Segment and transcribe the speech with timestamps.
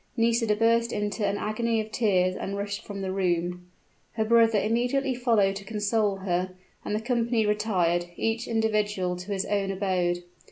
[0.17, 3.67] Nisida burst into an agony of tears and rushed from the room.
[4.13, 9.45] Her brother immediately followed to console her; and the company retired, each individual to his
[9.45, 10.23] own abode.